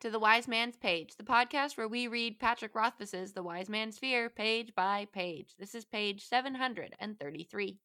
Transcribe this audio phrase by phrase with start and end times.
[0.00, 3.98] to The Wise Man's Page, the podcast where we read Patrick Rothfuss's The Wise Man's
[3.98, 5.56] Fear page by page.
[5.58, 7.78] This is page 733.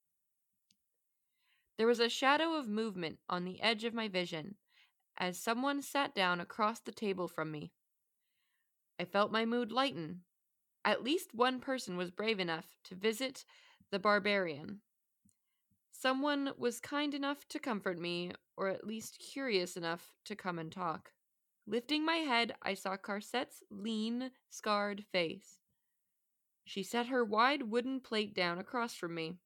[1.80, 4.58] There was a shadow of movement on the edge of my vision
[5.18, 7.72] as someone sat down across the table from me.
[9.00, 10.22] I felt my mood lighten.
[10.86, 13.44] At least one person was brave enough to visit
[13.90, 14.82] the barbarian.
[15.92, 20.72] Someone was kind enough to comfort me, or at least curious enough to come and
[20.72, 21.10] talk.
[21.66, 25.60] Lifting my head, I saw Carceret's lean, scarred face.
[26.66, 29.38] She set her wide wooden plate down across from me.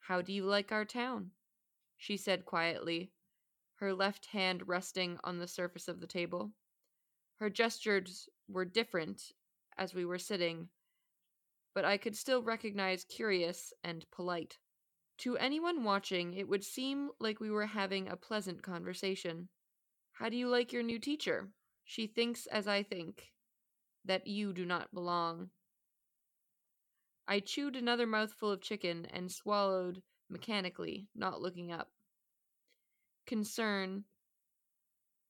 [0.00, 1.30] How do you like our town?
[1.96, 3.12] she said quietly,
[3.74, 6.52] her left hand resting on the surface of the table.
[7.36, 9.32] Her gestures were different
[9.78, 10.68] as we were sitting,
[11.74, 14.58] but I could still recognize curious and polite.
[15.18, 19.48] To anyone watching, it would seem like we were having a pleasant conversation.
[20.12, 21.48] How do you like your new teacher?
[21.84, 23.32] She thinks as I think,
[24.04, 25.50] that you do not belong.
[27.26, 31.90] I chewed another mouthful of chicken and swallowed mechanically, not looking up.
[33.26, 34.04] Concern.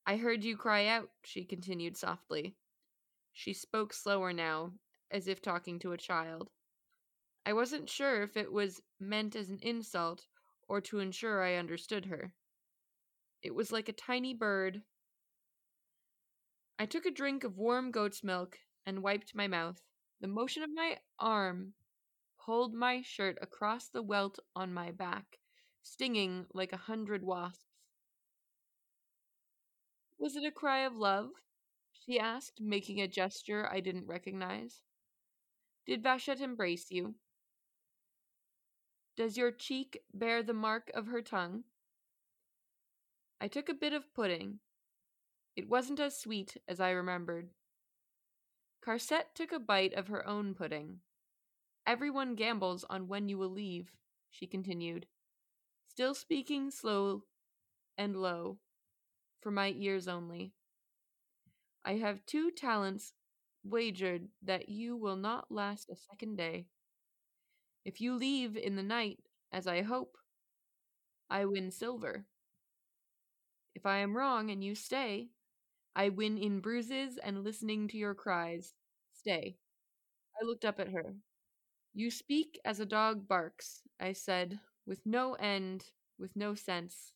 [0.06, 2.56] I heard you cry out, she continued softly.
[3.32, 4.72] She spoke slower now,
[5.10, 6.50] as if talking to a child.
[7.44, 10.26] I wasn't sure if it was meant as an insult
[10.68, 12.34] or to ensure I understood her.
[13.42, 14.82] It was like a tiny bird.
[16.78, 19.80] I took a drink of warm goat's milk and wiped my mouth.
[20.20, 21.74] The motion of my arm
[22.44, 25.38] pulled my shirt across the welt on my back,
[25.82, 27.64] stinging like a hundred wasps.
[30.18, 31.30] Was it a cry of love?
[31.92, 34.82] she asked, making a gesture I didn't recognize.
[35.86, 37.16] Did Vashet embrace you?
[39.16, 41.64] Does your cheek bear the mark of her tongue?
[43.42, 44.60] I took a bit of pudding.
[45.56, 47.50] It wasn't as sweet as I remembered.
[48.80, 51.00] Carceret took a bite of her own pudding.
[51.84, 53.90] Everyone gambles on when you will leave,
[54.30, 55.06] she continued,
[55.88, 57.24] still speaking slow
[57.98, 58.58] and low,
[59.40, 60.52] for my ears only.
[61.84, 63.12] I have two talents
[63.64, 66.66] wagered that you will not last a second day.
[67.84, 69.18] If you leave in the night,
[69.50, 70.16] as I hope,
[71.28, 72.26] I win silver.
[73.74, 75.30] If I am wrong and you stay,
[75.96, 78.74] I win in bruises and listening to your cries.
[79.12, 79.58] Stay.
[80.40, 81.16] I looked up at her.
[81.94, 87.12] You speak as a dog barks, I said, with no end, with no sense.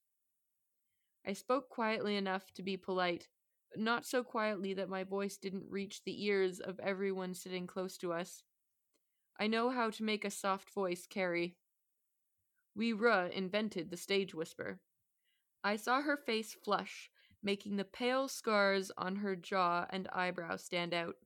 [1.27, 3.28] I spoke quietly enough to be polite,
[3.71, 7.99] but not so quietly that my voice didn't reach the ears of everyone sitting close
[7.99, 8.43] to us.
[9.38, 11.56] I know how to make a soft voice carry.
[12.77, 14.81] We Ruh invented the stage whisper.
[15.66, 17.10] I saw her face flush,
[17.43, 21.16] making the pale scars on her jaw and eyebrow stand out.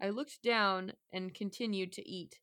[0.00, 2.38] I looked down and continued to eat,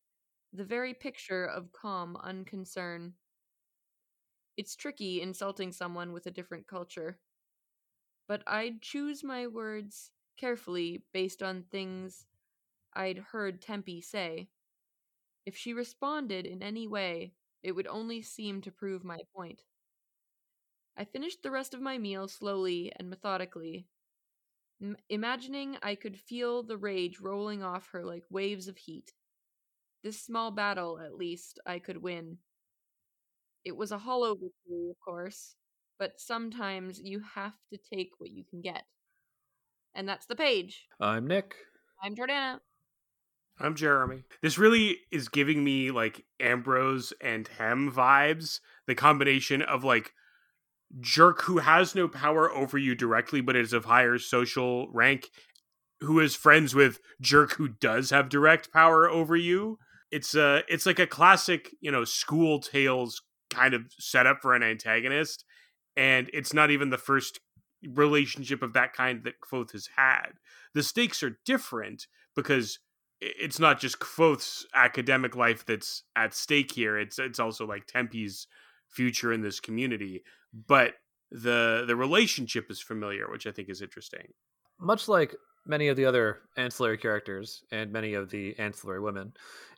[0.53, 3.13] the very picture of calm unconcern.
[4.55, 7.17] It's tricky insulting someone with a different culture.
[8.27, 12.27] But I'd choose my words carefully based on things
[12.93, 14.49] I'd heard Tempi say.
[15.43, 17.33] If she responded in any way,
[17.63, 19.63] it would only seem to prove my point.
[20.97, 23.85] I finished the rest of my meal slowly and methodically,
[24.81, 29.13] m- imagining I could feel the rage rolling off her like waves of heat.
[30.03, 32.37] This small battle, at least, I could win.
[33.63, 35.55] It was a hollow victory, of course,
[35.99, 38.83] but sometimes you have to take what you can get.
[39.93, 40.87] And that's the page.
[40.99, 41.55] I'm Nick.
[42.03, 42.59] I'm Jordana.
[43.59, 44.23] I'm Jeremy.
[44.41, 48.59] This really is giving me like Ambrose and Hem vibes.
[48.85, 50.13] The combination of like
[50.99, 55.29] jerk who has no power over you directly but is of higher social rank
[55.99, 59.79] who is friends with jerk who does have direct power over you.
[60.11, 64.63] It's a it's like a classic, you know, school tales kind of setup for an
[64.63, 65.43] antagonist
[65.95, 67.39] and it's not even the first
[67.93, 70.33] relationship of that kind that Kvothe has had.
[70.73, 72.79] The stakes are different because
[73.19, 76.97] it's not just Kvothe's academic life that's at stake here.
[76.97, 78.47] It's it's also like Tempi's
[78.89, 80.23] future in this community.
[80.53, 80.93] But
[81.31, 84.27] the the relationship is familiar, which I think is interesting.
[84.79, 85.35] Much like
[85.65, 89.33] many of the other ancillary characters and many of the ancillary women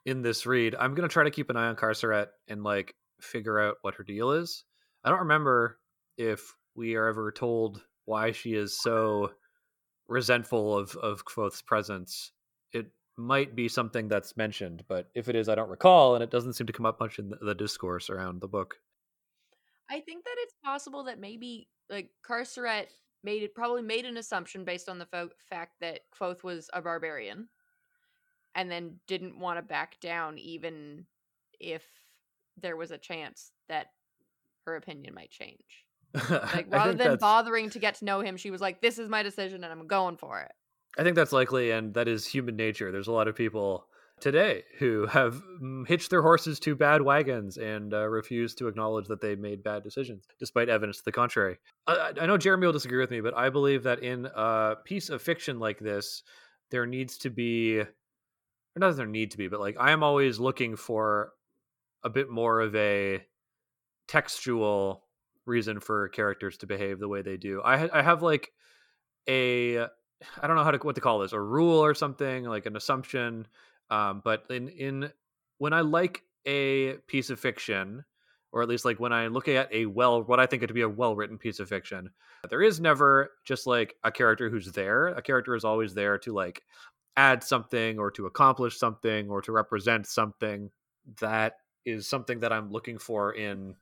[0.06, 3.60] in this read, I'm gonna try to keep an eye on Carceret and like figure
[3.60, 4.64] out what her deal is.
[5.04, 5.80] I don't remember
[6.18, 9.32] if we are ever told why she is so
[10.08, 12.32] resentful of of Kvothe's presence.
[12.74, 16.32] It might be something that's mentioned, but if it is, I don't recall, and it
[16.32, 18.76] doesn't seem to come up much in the discourse around the book.
[19.90, 22.90] I think that it's possible that maybe like Carceret
[23.24, 26.82] made it probably made an assumption based on the fo- fact that Kvothe was a
[26.82, 27.50] barbarian,
[28.56, 31.06] and then didn't want to back down even
[31.60, 31.84] if
[32.62, 33.88] there was a chance that
[34.66, 35.86] her opinion might change.
[36.30, 39.22] Like rather than bothering to get to know him, she was like, "This is my
[39.22, 40.52] decision, and I'm going for it."
[40.98, 42.92] I think that's likely, and that is human nature.
[42.92, 43.86] There's a lot of people
[44.22, 49.08] today who have mm, hitched their horses to bad wagons and uh, refuse to acknowledge
[49.08, 51.58] that they made bad decisions, despite evidence to the contrary.
[51.88, 55.10] I, I know Jeremy will disagree with me, but I believe that in a piece
[55.10, 56.24] of fiction like this,
[56.72, 57.88] there needs to be, or
[58.78, 61.34] not there need to be, but like I am always looking for
[62.04, 63.24] a bit more of a
[64.08, 65.04] textual
[65.46, 67.62] reason for characters to behave the way they do.
[67.62, 68.52] I I have like
[69.28, 72.66] a I don't know how to what to call this a rule or something like
[72.66, 73.48] an assumption.
[73.90, 75.12] Um, but in in
[75.58, 78.04] when I like a piece of fiction,
[78.52, 80.74] or at least like when I look at a well what I think it to
[80.74, 82.10] be a well written piece of fiction,
[82.50, 85.08] there is never just like a character who's there.
[85.08, 86.64] A character is always there to like
[87.18, 90.70] add something or to accomplish something or to represent something
[91.20, 91.56] that
[91.86, 93.76] is something that I'm looking for in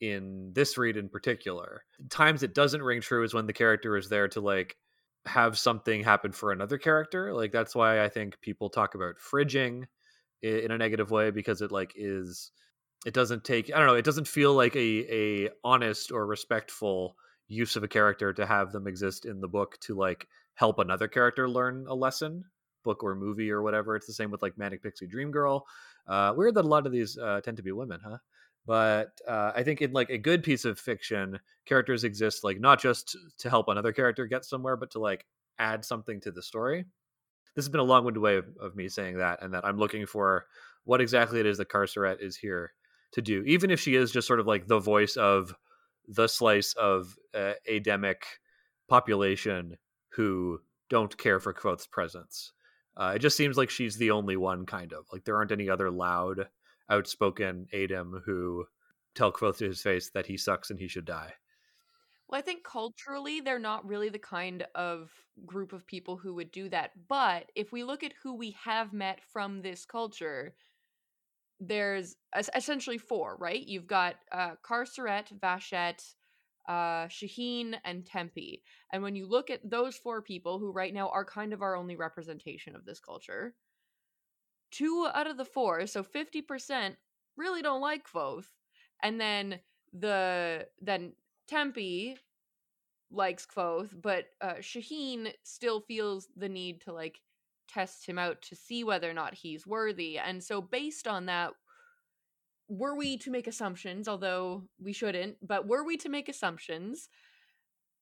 [0.00, 1.84] in this read in particular.
[2.08, 4.76] Times it doesn't ring true is when the character is there to like
[5.26, 7.34] have something happen for another character.
[7.34, 9.84] Like that's why I think people talk about fridging
[10.42, 12.50] in a negative way because it like is
[13.06, 17.16] it doesn't take I don't know, it doesn't feel like a a honest or respectful
[17.48, 21.08] use of a character to have them exist in the book to like help another
[21.08, 22.44] character learn a lesson
[22.84, 25.66] book or movie or whatever it's the same with like manic pixie dream girl
[26.08, 28.18] uh weird that a lot of these uh tend to be women huh
[28.66, 32.80] but uh, i think in like a good piece of fiction characters exist like not
[32.80, 35.26] just to help another character get somewhere but to like
[35.58, 36.84] add something to the story
[37.56, 40.06] this has been a long-winded way of, of me saying that and that i'm looking
[40.06, 40.46] for
[40.84, 42.72] what exactly it is that carceret is here
[43.12, 45.54] to do even if she is just sort of like the voice of
[46.08, 47.52] the slice of uh,
[48.88, 49.76] population
[50.10, 50.60] who
[50.90, 52.52] don't care for Kvothe's presence.
[52.96, 55.70] Uh, it just seems like she's the only one, kind of like there aren't any
[55.70, 56.48] other loud
[56.88, 58.66] outspoken Adem who
[59.14, 61.34] tell Kvothe to his face that he sucks and he should die.
[62.28, 65.10] Well, I think culturally, they're not really the kind of
[65.46, 66.92] group of people who would do that.
[67.08, 70.54] But if we look at who we have met from this culture,
[71.58, 72.16] there's
[72.54, 73.66] essentially four, right?
[73.66, 76.14] You've got uh, Carceret, Vashet,
[76.68, 78.62] uh, Shehyn, and Tempi.
[78.92, 81.76] And when you look at those four people, who right now are kind of our
[81.76, 83.54] only representation of this culture,
[84.70, 86.96] two out of the four, so 50%,
[87.36, 88.46] really don't like Kvothe.
[89.02, 89.60] And then
[89.92, 91.12] the then
[91.48, 92.16] Tempi
[93.10, 97.20] likes Kvothe, but uh, Shehyn still feels the need to like
[97.68, 100.18] test him out to see whether or not he's worthy.
[100.18, 101.52] And so based on that,
[102.70, 107.08] were we to make assumptions, although we shouldn't, but were we to make assumptions,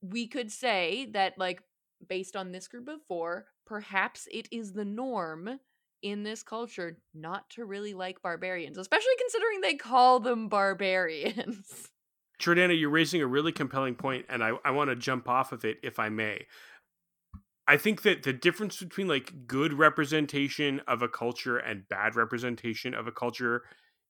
[0.03, 1.63] we could say that like
[2.07, 5.59] based on this group of four, perhaps it is the norm
[6.03, 11.89] in this culture not to really like barbarians, especially considering they call them barbarians.
[12.41, 15.65] Jordana, you're raising a really compelling point, and I, I want to jump off of
[15.65, 16.47] it if I may.
[17.67, 22.95] I think that the difference between like good representation of a culture and bad representation
[22.95, 23.65] of a culture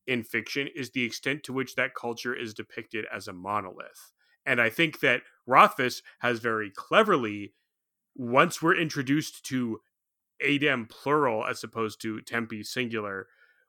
[0.09, 4.11] in fiction is the extent to which that culture is depicted as a monolith.
[4.45, 7.53] And I think that Rothfuss has very cleverly,
[8.17, 9.81] once we're introduced to
[10.45, 13.27] Adem plural as opposed to Tempi singular,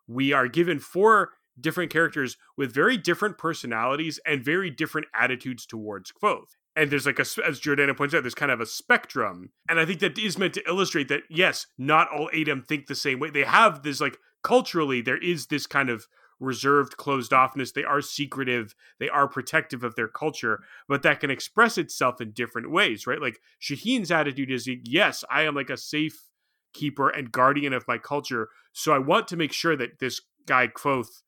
[0.07, 6.11] we are given four different characters with very different personalities and very different attitudes towards
[6.11, 6.55] Kvothe.
[6.75, 9.51] And there's like a, as Jordana points out, there's kind of a spectrum.
[9.67, 12.95] And I think that is meant to illustrate that, yes, not all Adem think the
[12.95, 13.29] same way.
[13.29, 16.07] They have this, like, culturally, there is this kind of
[16.39, 21.29] reserved closed offness they are secretive they are protective of their culture but that can
[21.29, 25.75] express itself in different ways right like shehyn's attitude is yes i am like a
[25.75, 26.29] safe
[26.73, 28.49] keeper and guardian of my culture.
[28.73, 31.21] So I want to make sure that this guy Kvothe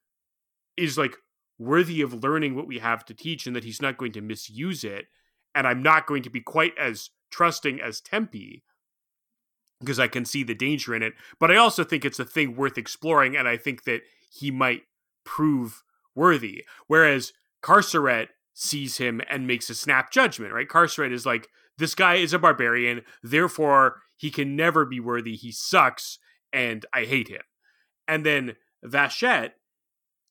[0.77, 1.15] is like
[1.59, 4.83] worthy of learning what we have to teach and that he's not going to misuse
[4.83, 5.05] it.
[5.53, 8.63] And I'm not going to be quite as trusting as Tempi
[9.79, 11.13] because I can see the danger in it.
[11.39, 14.83] But I also think it's a thing worth exploring, and I think that he might
[15.23, 15.83] prove
[16.15, 16.65] worthy.
[16.87, 20.67] Whereas Carceret sees him and makes a snap judgment, right?
[20.67, 21.47] Carceret is like,
[21.77, 25.35] this guy is a barbarian, therefore he can never be worthy.
[25.35, 26.19] He sucks,
[26.53, 27.41] and I hate him.
[28.07, 29.51] And then Vashet,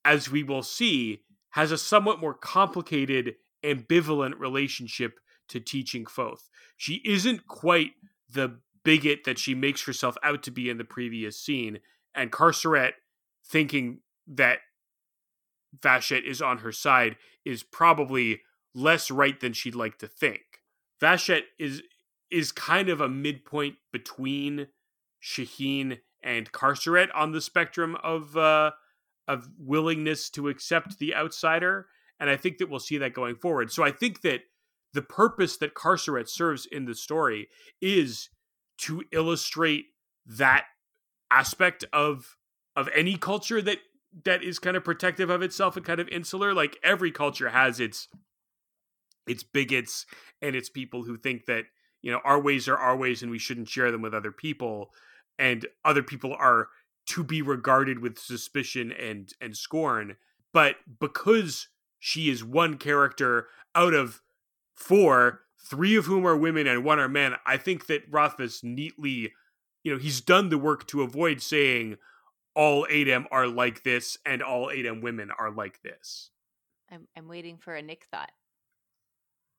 [0.05, 5.19] as we will see, has a somewhat more complicated, ambivalent relationship
[5.49, 6.49] to teaching Kvothe.
[6.77, 7.93] She isn't quite
[8.29, 11.81] the bigot that she makes herself out to be in the previous scene,
[12.15, 12.95] and Carceret
[13.45, 14.59] thinking that
[15.79, 18.41] Vashet is on her side is probably
[18.75, 20.43] less right than she'd like to think.
[21.01, 21.83] Vashet is
[22.31, 24.69] is kind of a midpoint between
[25.23, 28.73] Shehyn and Carceret on the spectrum of uh,
[29.27, 31.87] of willingness to accept the outsider,
[32.19, 33.73] and I think that we'll see that going forward.
[33.73, 34.43] So I think that
[34.93, 37.49] the purpose that Carceret serves in the story
[37.81, 38.29] is
[38.79, 39.87] to illustrate
[40.27, 40.65] that
[41.31, 42.37] aspect of
[42.77, 43.79] of any culture that
[44.25, 47.79] that is kind of protective of itself and kind of insular like every culture has
[47.81, 48.09] its
[49.27, 50.07] its bigots
[50.43, 51.65] and its people who think that
[52.03, 54.91] you know our ways are our ways and we shouldn't share them with other people
[55.39, 56.69] and other people are
[57.07, 60.17] to be regarded with suspicion and and scorn.
[60.53, 64.21] But because she is one character out of
[64.77, 69.31] four three of whom are women and one are men i think that rothfuss neatly
[69.85, 71.99] you know he's done the work to avoid saying
[72.55, 76.31] all Adem are like this and all Adem women are like this.
[76.91, 78.33] I'm I'm waiting for a Nick thought.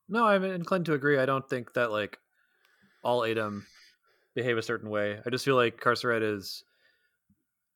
[0.10, 1.17] No, I'm inclined to agree.
[1.17, 2.19] I don't think that like
[3.03, 3.63] all Adem
[4.36, 5.19] behave a certain way.
[5.25, 6.63] I just feel like Carceret is.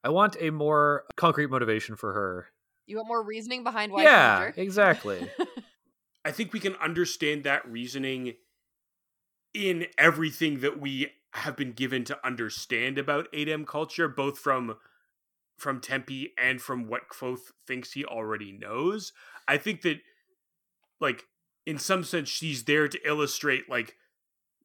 [0.03, 2.47] I want a more concrete motivation for her.
[2.85, 4.03] You want more reasoning behind why?
[4.03, 5.27] Yeah, exactly.
[6.25, 8.33] I think we can understand that reasoning
[9.53, 14.75] in everything that we have been given to understand about Adem culture, both from
[15.57, 19.13] from Tempi and from what Kvothe thinks he already knows.
[19.47, 19.99] I think that
[20.99, 21.23] like
[21.65, 23.95] in some sense she's there to illustrate like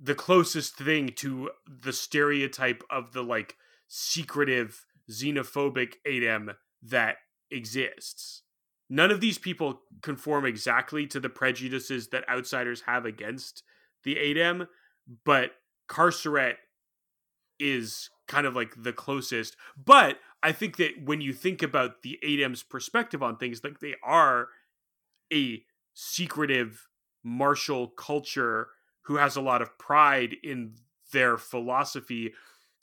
[0.00, 3.56] the closest thing to the stereotype of the like
[3.87, 7.16] secretive xenophobic Adem that
[7.50, 8.42] exists.
[8.88, 13.62] None of these people conform exactly to the prejudices that outsiders have against
[14.02, 14.66] the Adem,
[15.25, 15.52] but
[15.87, 16.56] Carceret
[17.61, 19.56] is kind of like the closest.
[19.76, 23.94] But I think that when you think about the Adem's perspective on things, like they
[24.02, 24.49] are
[25.32, 25.62] a
[25.94, 26.88] secretive
[27.23, 28.68] martial culture
[29.02, 30.76] who has a lot of pride in
[31.12, 32.32] their philosophy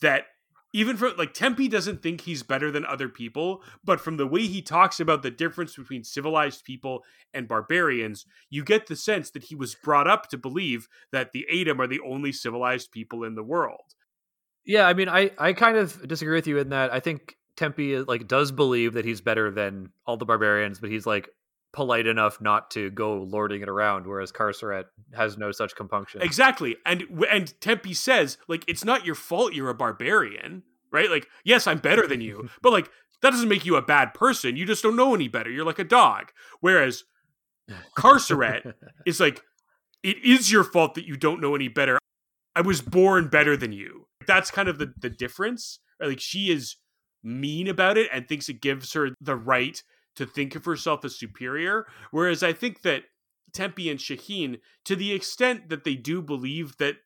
[0.02, 0.26] that
[0.74, 4.46] even for like Tempi doesn't think he's better than other people, but from the way
[4.46, 9.46] he talks about the difference between civilized people and barbarians, you get the sense that
[9.46, 13.36] he was brought up to believe that the Adem are the only civilized people in
[13.36, 13.96] the world.
[14.66, 17.98] Yeah, I mean, I I kind of disagree with you in that I think Tempi
[17.98, 21.30] uh, like does believe that he's better than all the barbarians, but he's like
[21.74, 26.22] polite enough not to go lording it around, whereas Carceret has no such compunction.
[26.22, 31.10] Exactly, and and Tempi says like it's not your fault you're a barbarian, right?
[31.10, 32.90] Like yes, I'm better than you, but like
[33.22, 34.56] that doesn't make you a bad person.
[34.56, 35.50] You just don't know any better.
[35.50, 36.32] You're like a dog.
[36.62, 37.04] Whereas
[37.96, 38.64] Carceret
[39.06, 39.42] is like
[40.04, 41.98] it is your fault that you don't know any better.
[42.56, 45.80] I was born better than you that's kind of the the difference.
[46.00, 46.76] Like she is
[47.28, 49.82] mean about it and thinks it gives her the right
[50.16, 51.86] to think of herself as superior.
[52.12, 53.04] Whereas I think that
[53.54, 56.98] Tempi and Shehyn, to the extent that they do believe that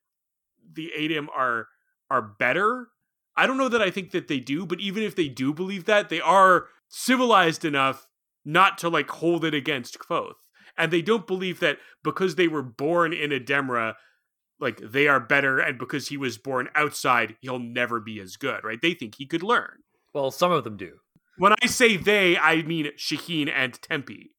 [0.74, 1.68] the Adem are
[2.10, 2.90] are better,
[3.36, 5.86] I don't know that I think that they do, but even if they do believe
[5.86, 8.08] that, they are civilized enough
[8.44, 10.34] not to like hold it against Kvothe.
[10.78, 13.94] And they don't believe that because they were born in Ademre
[14.62, 18.64] like they are better and because he was born outside he'll never be as good
[18.64, 19.80] right they think he could learn
[20.14, 20.94] well some of them do.
[21.38, 24.32] When i say they i mean shehyn and tempi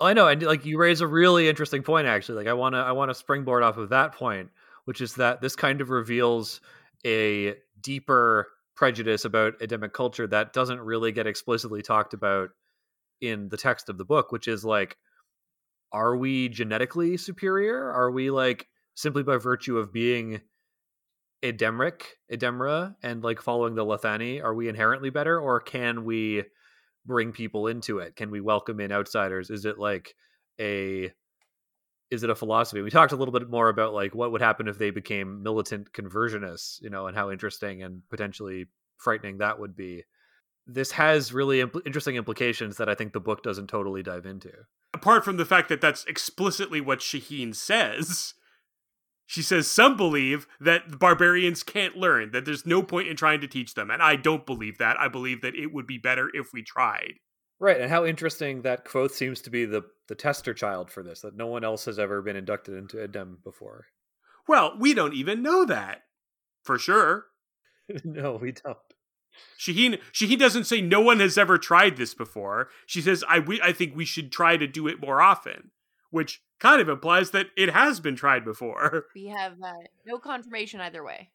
[0.00, 2.74] oh, i know and like you raise a really interesting point actually like i want
[2.74, 4.50] to i want to springboard off of that point
[4.84, 6.60] which is that this kind of reveals
[7.06, 12.50] a deeper prejudice about Ademic culture that doesn't really get explicitly talked about
[13.20, 14.96] in the text of the book which is like
[15.92, 17.90] are we genetically superior?
[17.90, 20.40] Are we like simply by virtue of being
[21.42, 26.44] Ademric, Ademre, and like following the Lethani, are we inherently better, or can we
[27.04, 28.16] bring people into it?
[28.16, 29.50] Can we welcome in outsiders?
[29.50, 30.14] Is it like
[30.60, 31.12] a
[32.10, 32.82] is it a philosophy?
[32.82, 35.92] We talked a little bit more about like what would happen if they became militant
[35.92, 38.66] conversionists, you know, and how interesting and potentially
[38.98, 40.04] frightening that would be.
[40.66, 44.52] This has really impl- interesting implications that I think the book doesn't totally dive into.
[44.92, 48.34] Apart from the fact that that's explicitly what Shehyn says,
[49.32, 53.48] she says some believe that barbarians can't learn, that there's no point in trying to
[53.48, 53.90] teach them.
[53.90, 55.00] And I don't believe that.
[55.00, 57.14] I believe that it would be better if we tried.
[57.58, 61.22] Right, and how interesting that Kvothe seems to be the, the tester child for this,
[61.22, 63.86] that no one else has ever been inducted into Adem before.
[64.46, 66.02] Well, we don't even know that.
[66.62, 67.24] For sure.
[68.04, 68.76] no, we don't.
[69.58, 72.68] Shehyn Shehyn doesn't say no one has ever tried this before.
[72.84, 75.70] She says I we, I think we should try to do it more often
[76.12, 79.06] which kind of implies that it has been tried before.
[79.16, 79.72] We have uh,
[80.06, 81.30] no confirmation either way.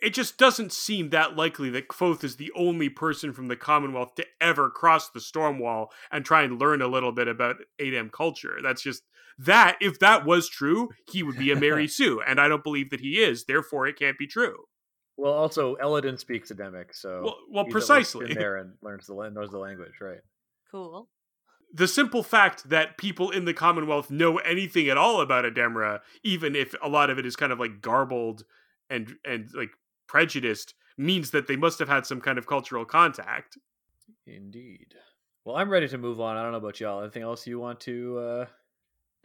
[0.00, 4.16] it just doesn't seem that likely that Kvothe is the only person from the Commonwealth
[4.16, 8.10] to ever cross the storm wall and try and learn a little bit about Adem
[8.10, 8.58] culture.
[8.62, 9.02] That's just
[9.38, 12.90] that if that was true, he would be a Mary Sue, and I don't believe
[12.90, 13.44] that he is.
[13.44, 14.64] Therefore, it can't be true.
[15.16, 18.26] Well, also Elodin speaks Ademic, so Well, well, he's precisely.
[18.26, 20.18] been there and learns the knows the language, right?
[20.70, 21.08] Cool.
[21.76, 26.54] The simple fact that people in the Commonwealth know anything at all about Ademre, even
[26.54, 28.44] if a lot of it is kind of like garbled
[28.88, 29.70] and and like
[30.06, 33.58] prejudiced, means that they must have had some kind of cultural contact.
[34.24, 34.94] Indeed.
[35.44, 36.36] Well, I'm ready to move on.
[36.36, 37.02] I don't know about y'all.
[37.02, 38.18] Anything else you want to?
[38.18, 38.46] uh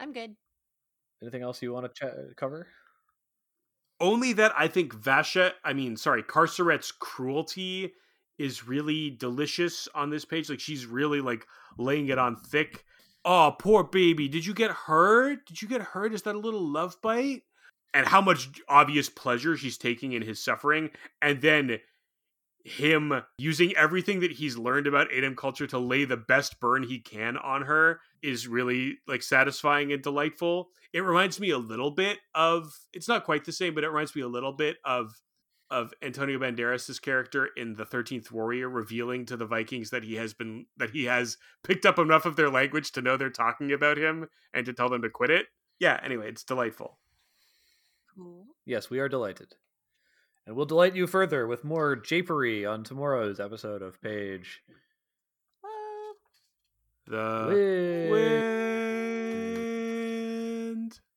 [0.00, 0.34] I'm good.
[1.22, 2.66] Anything else you want to ch- cover?
[4.00, 7.92] Only that I think Vasha, I mean, sorry, Carceret's cruelty
[8.40, 10.48] is really delicious on this page.
[10.48, 11.46] Like she's really like
[11.78, 12.84] laying it on thick.
[13.22, 14.28] Oh, poor baby.
[14.28, 15.46] Did you get hurt?
[15.46, 16.14] Did you get hurt?
[16.14, 17.42] Is that a little love bite?
[17.92, 20.88] And how much obvious pleasure she's taking in his suffering.
[21.20, 21.80] And then
[22.64, 26.98] him using everything that he's learned about Adem culture to lay the best burn he
[26.98, 30.68] can on her is really like satisfying and delightful.
[30.94, 34.14] It reminds me a little bit of it's not quite the same, but it reminds
[34.16, 35.12] me a little bit of
[35.70, 40.34] of Antonio Banderas' character in the 13th Warrior revealing to the Vikings that he has
[40.34, 43.96] been that he has picked up enough of their language to know they're talking about
[43.96, 45.46] him and to tell them to quit it.
[45.78, 46.98] Yeah, anyway, it's delightful.
[48.14, 48.46] Cool.
[48.66, 49.54] Yes, we are delighted.
[50.46, 54.62] And we'll delight you further with more japery on tomorrow's episode of Page.
[55.62, 56.14] Well,
[57.06, 58.10] The Wind.
[58.10, 58.59] wind.